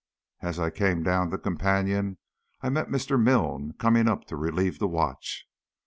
As 0.41 0.57
I 0.59 0.71
came 0.71 1.03
down 1.03 1.29
the 1.29 1.37
companion 1.37 2.17
I 2.61 2.69
met 2.69 2.87
Mr. 2.87 3.21
Milne 3.21 3.73
coming 3.73 4.07
up 4.07 4.25
to 4.29 4.35
relieve 4.35 4.79
the 4.79 4.87
watch. 4.87 5.45